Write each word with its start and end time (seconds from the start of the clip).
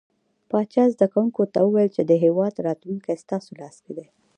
پاچا 0.49 0.83
زده 0.93 1.05
کوونکو 1.11 1.41
ته 1.53 1.59
وويل 1.63 1.89
چې 1.95 2.01
د 2.05 2.11
هيواد 2.23 2.53
راتلونکې 2.67 3.21
ستاسو 3.23 3.51
لاس 3.61 3.75
کې 3.83 3.93
ده. 3.97 4.05